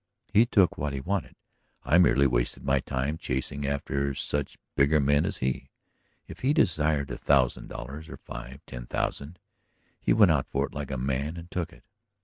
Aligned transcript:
He 0.33 0.47
took 0.47 0.79
what 0.79 0.93
he 0.93 0.99
wanted; 0.99 1.35
I 1.83 1.99
merely 1.99 2.25
wasted 2.25 2.63
my 2.63 2.79
time 2.79 3.19
chasing 3.19 3.67
after 3.67 4.15
such 4.15 4.57
bigger 4.75 4.99
men 4.99 5.27
as 5.27 5.37
he. 5.45 5.69
If 6.27 6.39
he 6.39 6.53
desired 6.53 7.11
a 7.11 7.19
thousand 7.19 7.67
dollars 7.67 8.09
or 8.09 8.17
five, 8.17 8.65
ten 8.65 8.87
thousand, 8.87 9.37
he 10.01 10.11
went 10.11 10.31
out 10.31 10.47
for 10.47 10.65
it 10.65 10.73
like 10.73 10.89
a 10.89 10.97
man 10.97 11.37
and 11.37 11.51
took 11.51 11.71
it. 11.71 11.83